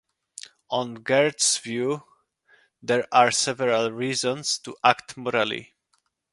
On 0.71 0.95
Gert's 1.03 1.59
view, 1.59 2.03
there 2.81 3.07
are 3.11 3.29
several 3.29 3.91
reasons 3.91 4.57
to 4.57 4.75
act 4.83 5.15
morally. 5.15 5.75